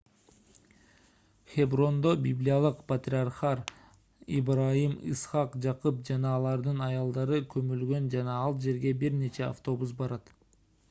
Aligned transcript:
хеброндо 1.55 2.13
библиялык 2.23 2.79
патриархтар 2.91 3.59
ыбрайым 4.37 4.95
ыскак 5.11 5.57
жакып 5.65 5.99
жана 6.09 6.31
алардын 6.37 6.81
аялдары 6.87 7.41
көмүлгөн 7.55 8.07
жана 8.15 8.39
ал 8.47 8.57
жерге 8.65 8.95
бир 9.05 9.13
нече 9.19 9.45
автобус 9.49 9.93
барат 10.01 10.33